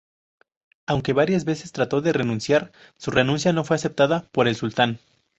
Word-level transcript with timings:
Aunque 0.87 1.13
varias 1.13 1.45
veces 1.45 1.73
trató 1.73 2.01
de 2.01 2.11
renunciar, 2.11 2.71
su 2.97 3.11
renuncia 3.11 3.53
no 3.53 3.63
fue 3.63 3.75
aceptada 3.75 4.27
por 4.31 4.47
el 4.47 4.55
sultán. 4.55 4.97